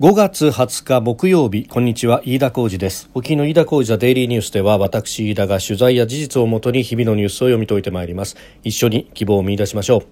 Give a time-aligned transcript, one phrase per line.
[0.00, 3.10] 5月20日木曜日こんにちは飯田浩二です。
[3.12, 8.34] 沖の飯田浩二ザデイリーニュースでは私飯田が取材や事実をもとに日々のニュースを読み解いてまいります。
[8.64, 10.06] 一緒に希望を見出しましょう。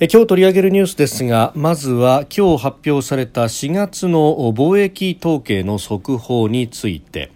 [0.00, 7.30] え今日取り上げるニュースですがまずは今日発表された4月の貿易統計の速報について、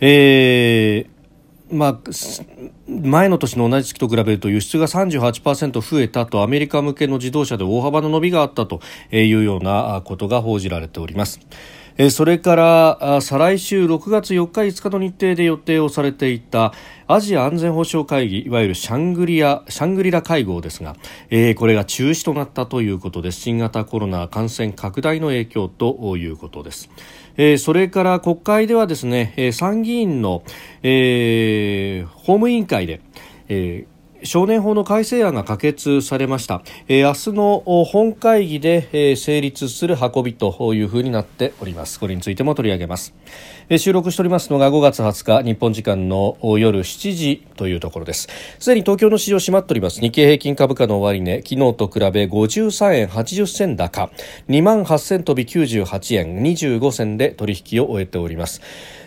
[0.00, 2.12] えーまあ、
[2.88, 8.80] 前の年の同じ月と比べると輸出が38%増えたとアメリカ向けの自動車で大幅な伸びがあったと
[9.12, 11.38] いうようなことが報じられております。
[12.10, 16.72] それから再来週6月4日5日の日程で予定をされていた
[17.08, 20.94] アジア安全保障会議いわゆるシャングリアシャングリラ会合ですが、
[21.30, 26.88] えー、これが中止となったということで新型コロナ感染拡大の影響ということです。
[27.58, 30.42] それから国会ではですね、参議院の、
[30.82, 33.00] えー、法務委員会で、
[33.48, 42.00] えー少年法の改正案が可決されました、えー、明日の本会議で、えー、成立する運びというふうになっております。
[42.00, 43.14] これについても取り上げます、
[43.68, 48.28] えー、収録しておりますのが5月20日日本時間の夜7時というところです。
[48.58, 50.00] すでに東京の市場閉まっております。
[50.00, 54.10] 日経平均株価の終値昨日と比べ53円80銭高。
[54.48, 58.60] 2万8000飛び98円25銭で取引を終えております。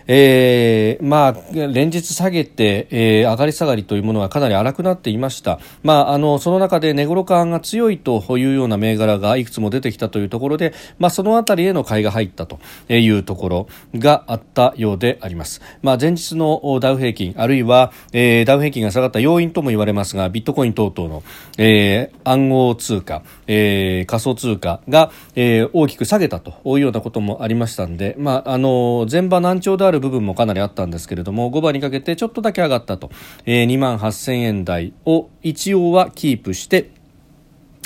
[0.06, 5.58] えー、まあ、連日下げて、えー、上がり下がりというものがかなり荒くなっていました。
[5.82, 15.60] まあ、あの、その中で値頃感が強いというような銘柄がいくつも出てきたというところで、まあ、そのあたりへの買いが入ったというところがあったようであります。
[15.82, 21.22] まあ、前日のダウ平均、あるいは、えー、ダウ平均が下がった要因とも言われますが、ビットコイン等々の、
[21.58, 33.10] えー、暗号通貨、えー、仮想通貨が、えー、大きく下げたというようなこともありましたんで、まあ、あの、前場難聴である部分もかなりあったんですけれども5番にかけてちょっとだけ上がったと、
[33.44, 36.90] えー、2万8000円台を一応はキープして、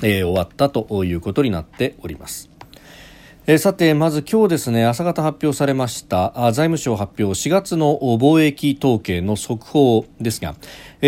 [0.03, 2.51] えー、終わったということになっております。
[3.49, 10.57] えさてまず今日ですね朝方発表されました財務省発表4月の貿易統計の速報ですが、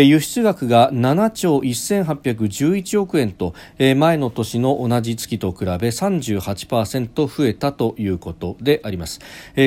[0.03, 9.19] 輸出額が7兆1811億円と前の年の同じ月と比べ38%増えたということであります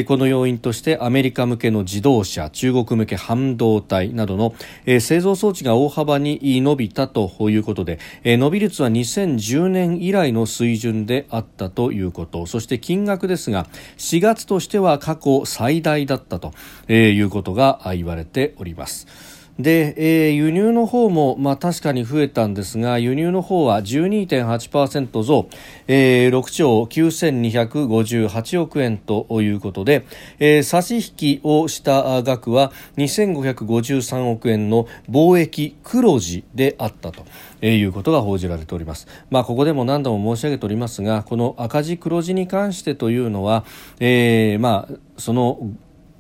[0.07, 4.55] この要因としてアメリカ向けの自動車中国向け半導体などの
[5.01, 13.67] 製造装置が大幅に伸びたということで伸び率は2010年以来の水準であったということそして金額ですが
[13.99, 16.53] 4月としては過去最大だったと
[16.93, 19.32] いうことが言われております。
[19.59, 25.49] で、えー、輸入の方も、まあ、確かに増えたんですが輸入の方は12.8%増、
[25.89, 30.07] えー、6兆9258億円ということで、
[30.39, 31.03] えー、差し引
[31.39, 37.25] きをした額は2553億円の貿易黒字であったと。
[37.65, 39.07] えー、いうことが報じられております。
[39.31, 43.65] まあ、ここでも何度も申し上げておりますが、この赤字黒字に関してというのは、
[44.01, 45.61] えー、まあ、その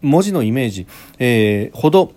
[0.03, 0.87] 文字のイメージ、
[1.19, 2.12] えー、ほど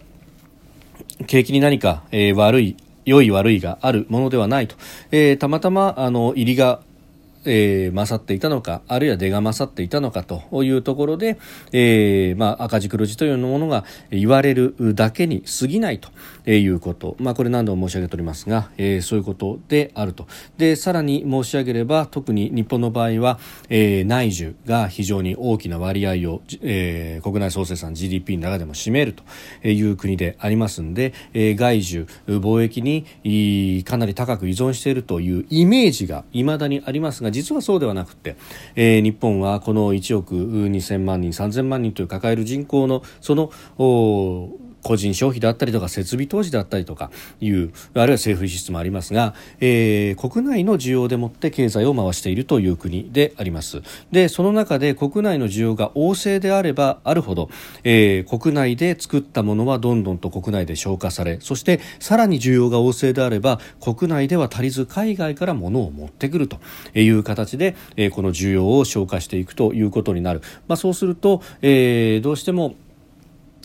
[1.27, 4.75] 景気に何か、えー、悪い良い悪いがあるものではないと、
[5.11, 6.81] えー、たまたまあの入りが
[7.45, 11.37] えー、勝っていたのかあるいは出が勝っていたのかというところで、
[11.71, 16.09] えーまあ、赤字黒字というものが言われるだけに過ぎないと
[16.49, 20.27] いうこと、まあ、これ何度も申し上げておりますが、えー、そういうことであると。
[20.57, 23.39] でさらに申し上げれば特に日本の場合は、
[23.69, 38.37] えー、内需が非常に大きな割合を、えー、国内総生産 GDP の中でも占めるという国でありますので、えー、外需貿易にかなり高く依存しているというイメージが未だにありますが実はそうではなくて、
[38.75, 43.51] えー、日本はこの1億2000万人3000万人という抱える人口のその
[44.85, 47.09] 個人消費であったりとか設備投資であったりとか
[47.41, 53.81] いうあるいは政府支出もありますが、えー、国内の需要でもって経済を回しているという国であります。
[54.11, 57.49] でその中で国内の需要が旺盛であればあるほど、
[57.83, 66.59] えー、国内で作ったものはどんどんと国内で消化されそしてさらに需要が旺盛であれば国内では足りず海外から物を持ってくると
[66.93, 72.75] いう形で、えー、この需要を消化していくということになる、まあ、そうすると、えー、どうしても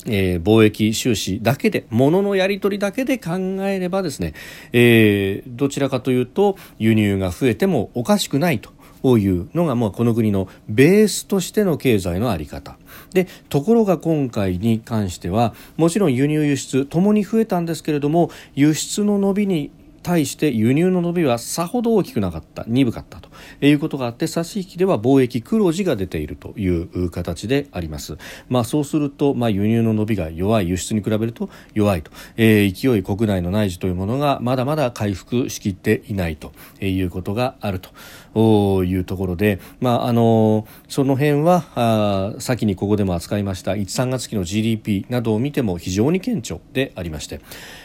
[0.06, 3.36] えー、貿易収支だけで、物のやり取りだけで考
[3.66, 4.34] えればですね、
[4.72, 8.70] えー、どちらかというと輸入が増えてもおかしくないと。
[9.02, 12.76] いうのが、まあ、この国のベースとしての経済の在り方
[13.14, 19.70] でところが今回に関してはもちろん輸入輸出ともに増えたんですけれども輸出の伸びに
[20.02, 22.64] 対して輸入の伸びはさほど大きくなかった。
[22.66, 23.30] 鈍かったと。
[23.60, 28.16] いうことがあって差し引きでは貿易黒字が出ているという形であります。
[28.48, 37.90] まあ、そうすると、まあ、輸入の伸びが弱い輸出に比べると弱いと、えー、勢い国内の内需というものがまだまだ回復しきっていないということがあると。
[38.34, 47.40] いうところで、まあ、あのその辺はあ先にここでも扱いました1、3月期の GDP などを見ても非常に顕著でありまして、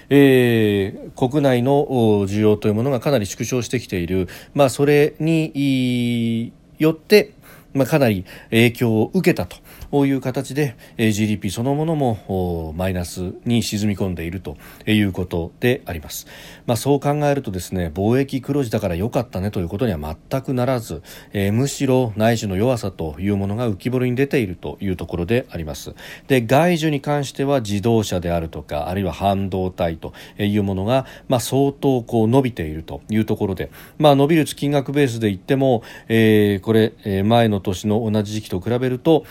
[0.10, 1.86] えー、国内の
[2.28, 7.34] 需要というものがかなり縮小してきている、まあ、それによって、
[7.76, 14.58] まあ、かなり影響を受けたという形で GDP そのものもマイナスに沈み込んでいると
[14.88, 16.26] いうことであります、
[16.66, 25.94] まあ、そう考えるとですね貿易黒字だから良かったねということには全くならず、えー、むしろ内需の弱さというものが浮き彫りに出ているというところであります。
[26.28, 36.94] で外需に関しては自動車であるとかあるいは半導体というものが、まあ、相当こう伸びているというところで、まあ、伸び率金額ベースで言っても、えー、これ
[37.24, 39.26] 前の年の同じ時期と比べると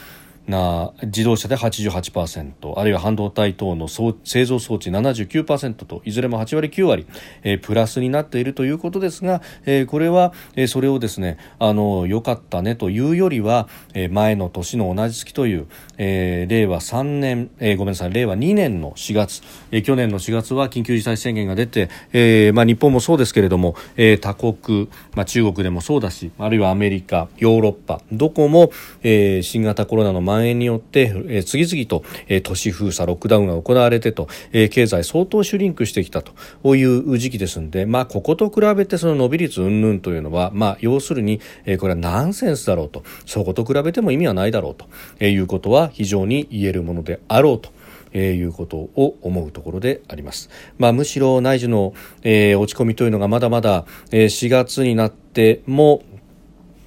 [0.46, 7.06] な自動車で88%あるいは半導体等の製造装置79%といずれも8割9割、
[7.42, 28.70] えー、プラスになっているということですが、えー、これは、えー、それをですねあの良かったねというよりは、えー、前の年の同じ月という、えー、令和3年、えー、ごめんなさい令和2年の4月、えー、去年の4月は緊急事態宣言が出て、えーまあ、日本もそうですけれども、えー、他国、まあ、中国でもそうだしあるいはアメリカヨーロッパどこも、
[29.02, 44.86] えー、新型コロナの蔓延によって、えー、次々と、えー、都市封鎖ロックダウンが行われてと、えー、経済相当シュリンクしてきたという時期ですので、まあ、ここと比べてその伸び率云々というのは、まあ、要するに、えー、これはナンセンスだろうとそこと比べても意味はないだろうと、
[45.18, 47.72] えー、いうことは非常に言えるものであろうと。
[48.16, 50.48] えー、いうことを思うところであります。
[50.78, 56.04] まあ、むしろ内需の、えー、落ち込みというのがまだまだ、えー、4月になっても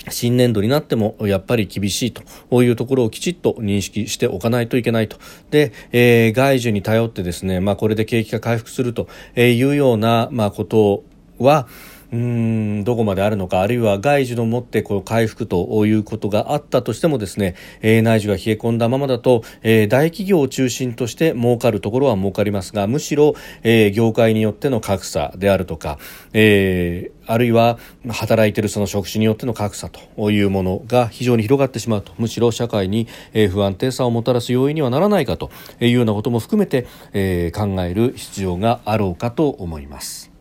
[0.09, 5.18] 新年度になってもやっぱり厳しいというところをきちっと認識しておかないといけないと。
[5.51, 11.04] で、えー、外需に頼ってですね、まあこれで景気が回復するというような、まあこと
[11.39, 11.68] は、
[12.12, 23.33] うんどこまであるのかあるいは外需のもってこう回復ということがあったとしてもですね、えー、内需が冷え込んだままだと、えー、大企業を中心として儲かるところは儲かりますがむしろ、
[23.63, 26.00] えー、業界によっての格差であるとか、
[26.31, 27.77] えー、あるいは
[28.09, 33.07] 働いているその職種によっての格差というものが非常に広がってしまうとむしろ社会に
[33.51, 35.51] 不安定さをもたらす要因にはならないかと
[35.81, 40.37] いうようなことも含めて、えー、考える必要があろうかと思います。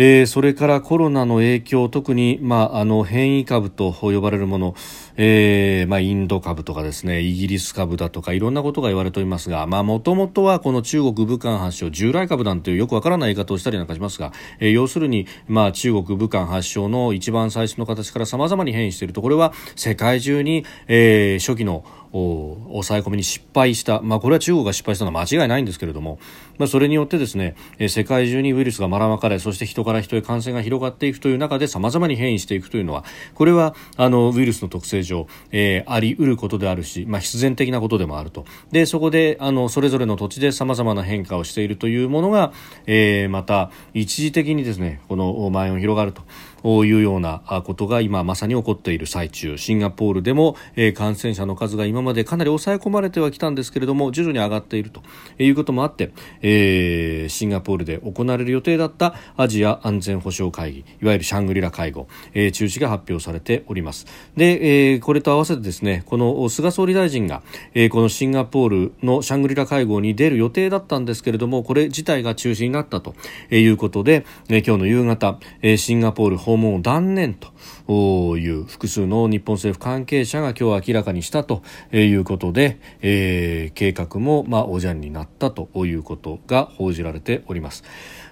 [0.00, 4.76] えー、それからコロナの影響特に、まあ、あの変異株と呼ばれるもの、
[5.20, 26.18] えーまあ、インド株とかですねイギリス株だとかいろんなことが言われておりますがもともとはこの中国武漢発祥従来株なんていうよくわからない言い方をしたりなんかしますが、えー、要するに、まあ、中国武漢発祥の一番最初の形から様々に変異しているとこれは世界中に、えー、初期の抑え込みに失敗した、まあ、これは中国が失敗したのは間違いないんですけれども、
[26.58, 33.04] まあ、それによってですねえ世界中にウイルスがばらまかれそして人から人へ感染が広がっていくという中で様々に変異していくというのは
[33.34, 42.52] これはあのウイルスの特性上、えー、あり得ることであるし、まあ、必然的なことでもあるとでそこであのそれぞれの土地でさまざまな変化をしているというものが、
[42.86, 46.22] えー、また一時的にですねこの蔓延広がると。
[46.64, 49.56] いうようなことが今まさに起こっている最中。
[49.58, 55.02] シンガポールでも、え、感染者の数が今までかなり抑え込まれてはきたんですけれども徐々に上がっていると。
[55.38, 56.12] いうこともあって、
[56.42, 64.06] えー、シンガポールで行われる予定だったアジア安全保障会議いわゆるシャングリラ会合、えー、中止が発表されております。
[64.36, 67.42] で、えー、これと合わせてですねこの菅総理大臣が、
[67.74, 73.14] えー、このシンガポールのシャングリラ会合に出る予定だったんですけれどもこれ自体が中止になったと
[73.50, 81.62] いうことで、えー、今日の夕方、えー、シンガポール訪問を断念という複数の日本政府関係者が今日明らかにしたと
[81.92, 87.84] いうことで、えー、計画もまあおじゃんになったということが報じられております。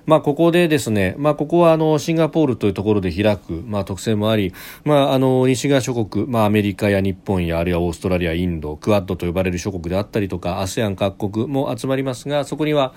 [0.06, 4.54] まあ、ここでですね、まあ、ここはあのシンガポールというところで開く、まあ、特性もあり、
[4.84, 12.94] まあ、あの西側諸国、まあ、アメリカや日本やあるいはオーストラリア、インド、クアッドと呼ばれる諸国であったりとか、ASEAN 各国も集まりますが、そこには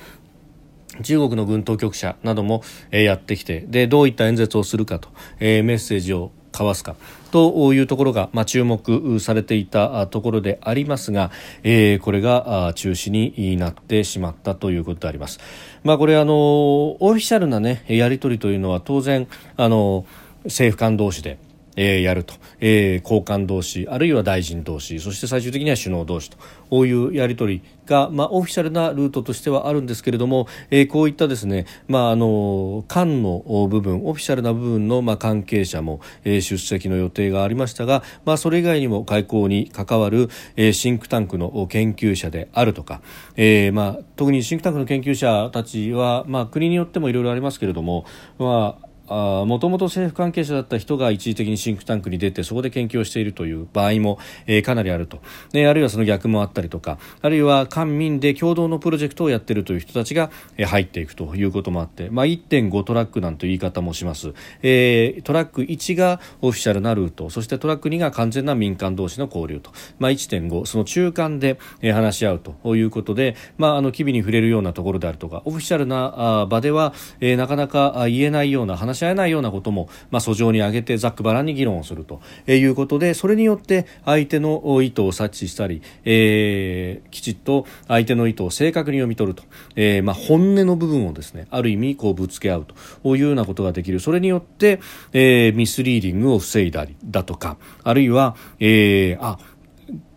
[1.03, 6.95] 中国の軍当局者なども、え、やってきてでどういった演説をするかと、え、メッセージを交わすか
[7.31, 11.31] というところが、まあ、注目されていたところでありますが、
[11.63, 15.39] えー、これが中止になってしまったということであります。
[15.83, 19.27] まあ、これあのオフィシャルな、ね、やり取りというのは当然
[19.57, 20.05] あの
[20.45, 21.37] 政府間同士で
[21.75, 26.37] えー、やると、えー、高官同士あるいは大臣同士そして最終的には首脳同士と。
[26.69, 43.01] こういうやり取りが、まあ、オフィシャルなルートとしてはあるんですけれども、えー、こういったですね、まあ、あの官の部分オフィシャルな部分の、まあ、関係者も、えー、出席の予定がありましたが、まあ、それ以外にも外交に関わる、えー、シンクタンクの研究者であるとか、
[43.35, 48.05] えーまあ、特にシンクタンクの研究者たちは、まあ、国によってもいろいろありますけれども、
[48.37, 55.21] まあもともと政府関係者だった人が一時的にシンクタンクに出てそこで研究をしているという場合も、えー、かなりあると、
[55.53, 82.21] ね、あるいはその逆もあったりとかあるいは官民で共同のプロジェクトをやっているという人たちが、えー、入っていくということもあって、まあ、1.5トラックなんて言い方もします、えー、トラック1がオフィシャルなルートそしてトラック2が完全な民間同士の交流と、まあ、1.5その中間で、えー、話し合うということで、まあ、あの機微に触れるようなところであるとかオフィシャルなあ場では、えー、なかなか言えないような話し合えないようなことも、まあ、訴状に上げてざっくばらんに議論をすると。
[82.47, 89.43] いうことでそれによって相手の意図を察知したり、えー、きちっと相手の意図を正確に読み取ると、
[89.75, 92.75] えー、まあ、本音の部分をですねある意味こうぶつけ合うと。
[93.15, 93.99] いうようなことができる。
[93.99, 94.79] それによって、
[95.13, 99.39] えー、ミスリーディングを防いだりだとかあるいは、えー、あ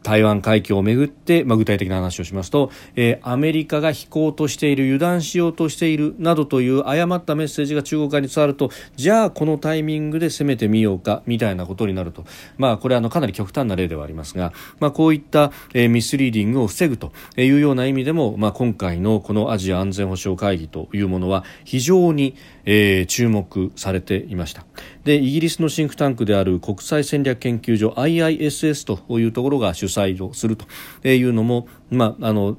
[0.02, 12.24] 台湾海峡をめぐって、まあ、具体的な話をしますと、えー、アメリカが飛行としている油断しようとしているなどという誤ったメッセージが中国側に伝わるとじゃあこのタイミングで攻めてみようかみたいなことになると、
[12.58, 24.64] まあ、これはあのかなり極端な例ではありますが、まあ、こういった、えー、ミスリーディングを防ぐというような意味でも、まあ、今回のこのアジア安全保障会議というものは非常に、えー、注目されていました。
[25.04, 30.66] でイギリスのシンクタンクである国際戦略研究所 IISS というところが主催をすると
[31.08, 32.56] いうのも、まあ、あの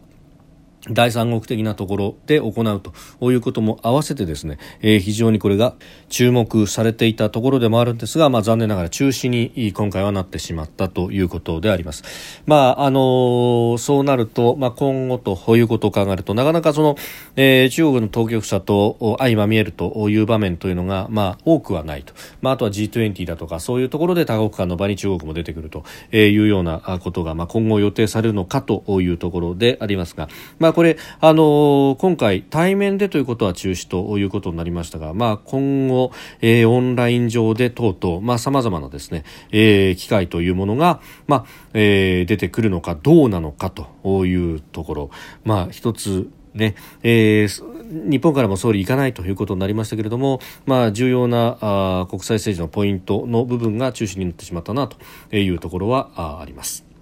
[0.90, 5.75] 第三国的なところで行うということも合わせてですね、えー、非常にこれが
[6.10, 12.04] 注目されていたところでもあるんですが、まあ、残念ながら中止に今回はなってしまったということであります。
[12.46, 16.98] まああのー、そうなると、まあ、今後ということを考えるとなかなかその、
[17.38, 30.28] えー、中国の当局者と相まみえるという場面というのが、まあ、多くはないと、まあ、あとは G20 だとかそういうところで多国間の場に中国も出てくるというようなことが、まあ、今後予定されるのかというところでありますが、
[30.60, 36.12] まあこれ、あの今回対面でということは中止ということになりましたが、まあ、今後、
[36.42, 45.10] えー、オンライン上で等々、まあ、様々なですね、えー、機会というものが、まあ、えー、出てくるのかどうなのかというところ、
[45.44, 54.98] まあ、一つね、えー、日本からも総理行かないということになりましたけれども、まあ、重要なあ国際政治のポイントの部分が中止になってしまったなと
[55.36, 56.92] いうところはあります。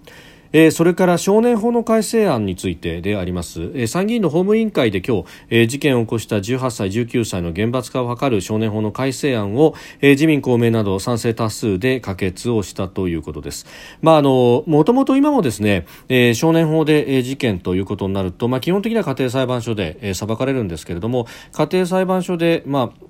[0.52, 13.66] えー、それから少年法の改正案についてであります、えー、参議院の法務委員会で今日、えー、事件を起こした18歳19歳の厳罰化を図る少年法の改正案を、えー、自民公明など賛成多数で可決をしたということです。
[14.00, 23.06] まああのもともと今もですね、えー、少年法で、えー、事件ということになるとまあ基本的には家庭裁判所で、えー、裁かれるんですけれども家庭裁判所でまあ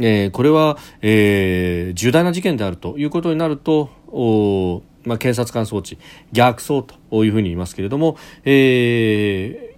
[0.00, 5.98] えー、これは、えー、重大な事件であるということになるとおまあ、検察官装置
[6.32, 9.73] 逆走というふうに言いますけれども、えー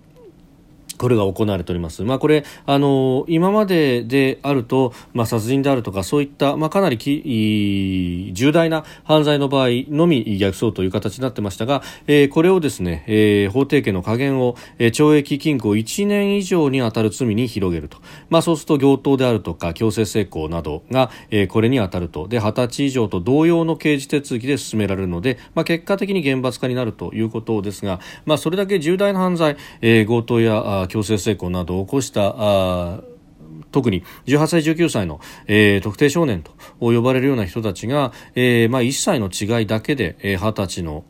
[0.98, 2.02] これが行われております。
[2.02, 17.98] まあ、これ、あの、今までであると、まあ、殺人であるとか、そういった、まあ、かなりき重大な犯罪の場合のみ逆走という形になってましたが、えー、これをですね、えー、法定刑の加減を、えー、懲役禁錮1年以上に当たる罪に広げると。
[18.30, 22.28] まあ、そうすると、強盗であるとか、強制性交などが、えー、これに当たると。
[22.28, 33.15] で、20歳以上と同様の刑事手続きで進められるので、まあ、結果的に厳罰化になるということですが、まあ、それだけ重大な犯罪、えー、強盗や強制性交などを起こした
[33.72, 41.04] 特に18歳、19歳の、えー、特定少年と呼ばれるような人たちが、えーまあ、1歳の違いだけで、えー、20歳の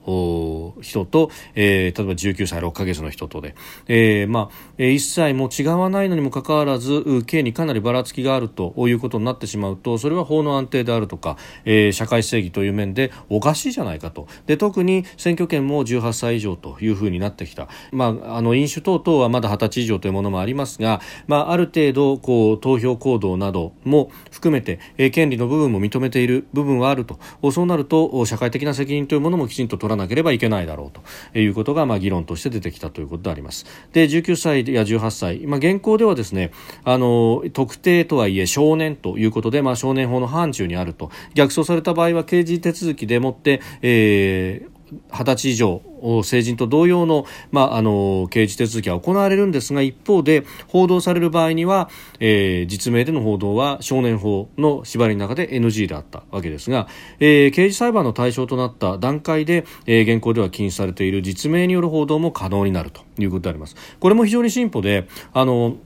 [0.81, 3.55] 人と、えー、例えば19歳6ヶ月の人とで、
[3.87, 14.27] えーまあ、1歳も違わないのにもかかわらず刑にかなりばらつきがあるということになってしまうとそれは法の安定であるとか、えー、社会正義という面でおかしいじゃないかと。
[14.47, 27.19] で特に選挙権も18歳以上というふうになってきた、まあ、あの飲酒等々はまだ20歳以上というものもありますが、まあ、ある程度こう投票行動なども含めて、え、権利の部分も認めている部分はあると。
[27.51, 31.39] そうなると社会的な責任というものもきちんと取らなければいけないだろうと。
[31.39, 33.67] いうことが、まあ、議論として出てきたということであります。
[33.93, 36.51] で19歳や18歳、まあ、現行ではですね
[36.85, 41.11] あの特定とはいえ少年ということで、まあ、少年法の範疇にあると。
[41.35, 44.76] 逆走された場合は刑事手続きでもって、えー
[45.11, 45.83] 20歳以上
[46.23, 51.89] 成人と同様の,、まあ、あの刑事手続きは行われるんですが一方で報道される場合には、
[52.21, 56.87] えー、実名での報道は少年法の縛りの中で NG であったわけですが、
[57.19, 63.77] えー、刑事裁判の対象となった段階で、えー、現行では禁止されている実名による報道も可能になるということであります。
[63.99, 65.77] これも非常に進歩であの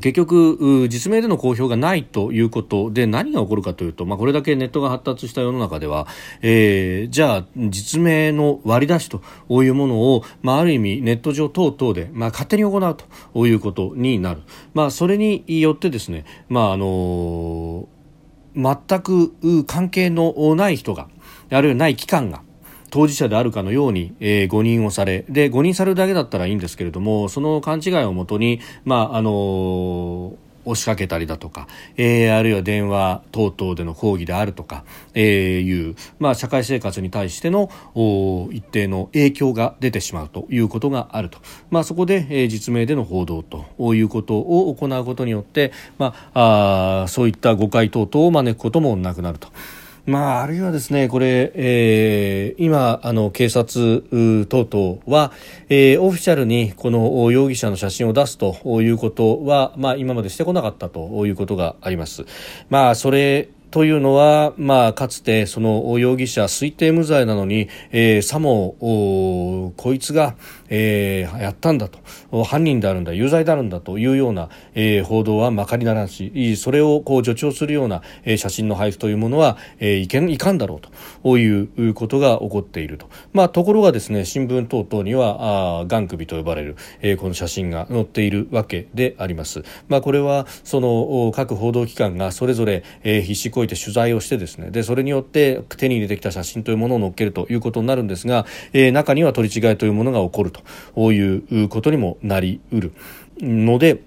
[0.00, 6.06] 結局、実名での公表がないということで何が起こるかというと、まあ、これだけネットが発達した世の中では、
[6.42, 9.22] えー、じゃあ実名の割り出しと
[9.62, 12.96] いうものを、まあ、ある意味ネット上等々で、まあ、勝手に行う
[13.32, 14.42] ということになる、
[14.74, 21.08] まあ、それによってですね、まああのー、全く関係のない人が
[21.50, 22.42] あるいはない機関が
[22.90, 37.70] 当事者であるかのように、えー、誤認をされで誤認されるだけだったらいいんですけれどもその勘違いをもとに、まああのー押しかけたりだとか、えー、あるいは電話等々での抗議であるとか、えー、いう、まあ、社会生活に対しての
[38.52, 41.38] 一定の影響が出てしまうということがあると、
[41.70, 49.48] まあ、そこで、えー、実名での報道ということを行うことによって、まあ、あそういった誤解等々を招くこともなくなると。
[50.06, 54.02] まあ、あるいはですね、これ、えー、今、あの、警察
[54.48, 55.32] 等々は、
[55.68, 62.24] えー、オフィシャルにこの容疑者の写真を出すということは、まあ、今までしてこなかったということがあります。
[62.70, 68.76] まあ、それというのは、まあ、かつてその容疑者推定無罪なのに、えー、さも
[69.76, 70.36] こいつが、
[70.68, 71.98] えー、やったんだと。
[72.44, 80.90] 犯人であるんだ有罪であるんだというような、えー、報道はまかりならんしそれをこう助長するような、えー、写真の配布というものは、えー、いけんいかんだろうと。
[81.36, 89.62] いうことが起こっていると、まあ、ところがですね新聞等々にはあ眼首と呼ばれる、えー、この写真が載っているわけであります。
[89.88, 100.50] まあ、これはその各報道機関がそれぞれ、えー、必死こいて取材をしてですねでそれによって手に入れてきた写真というものを載っけるということになるんですが、えー、中には取り違いというものが起こる
[100.94, 102.92] ということにもなりうる。
[103.40, 104.02] ので、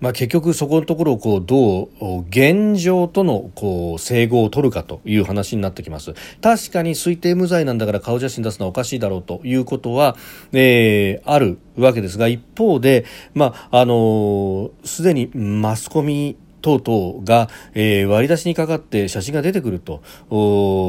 [0.00, 6.14] まあ、結局そこのところをこうどう現状とのこう整合を取るかという話になってきます。
[6.42, 10.16] 確かに推定無罪なんだから顔写真出すのはおかしいだろうということは、
[10.52, 20.02] えー、あるわけですが一方で、まああのすでにマスコミ等々が、えー、割り出しにかかって写真が出てくると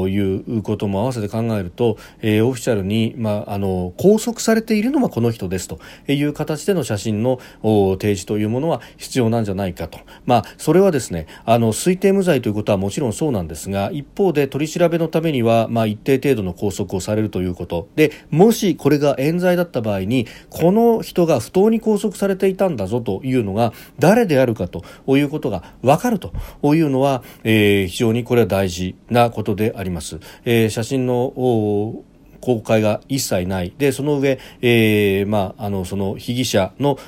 [0.08, 17.88] いうことも合わせて考えると、えー、オフィシャルに、まあ、あの拘束されているのはこの人ですという形での写真の提示というものは必要なんじゃないかと、まあ、それはですねあの推定無罪ということはもちろんそうなんですが一方で取り調べのためには、まあ、一定程度の拘束をされるということ。
[17.94, 26.32] でもしこれが冤罪だった場合にこの人が不当に拘束されていたんだぞというのが誰であるかということが分かると
[26.74, 30.20] いうのは、えー、非常にこれは大事なことであります。
[30.44, 31.32] えー、写真の
[32.40, 33.74] 公開が一切ない。
[33.76, 36.98] でその上、えーまあ、あのその被疑者の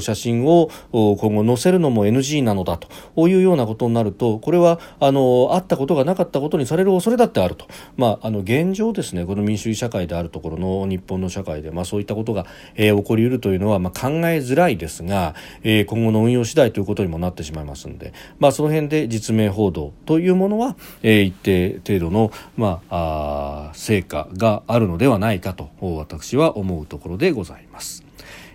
[0.00, 12.46] 写真を今後載せるのも NG なのだというようなことになるとこれはあのあったことがなかったことにされる恐れだってあると、まあ、あの現状ですねこの民主主義社会であるところの日本の社会で、まあ、そういったことが、
[12.76, 28.04] えー、起こりうるというのは、まあ、考えづらいですが、えー、今後の運用次第ということにもなってしまいますので、まあ、その辺で実名報道というものは、えー、一定程度の、まあ、あ成果があるあるのではないかと私は思うところでございます。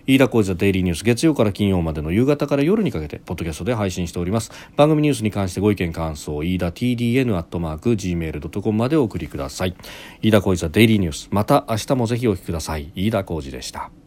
[0.04, 4.50] 飯田浩司のデイリーニュース月曜から金曜までの夕方から夜にかけてポッドキャストで配信しております。
[4.76, 9.76] 番組ニュースに関してご意見感想飯田 TDN アットマーク Gmail.com までお送りください。
[10.20, 12.90] 飯田浩司のデイリーニュースまた明日もぜひお聞きください。
[12.96, 14.01] 飯田浩司でした。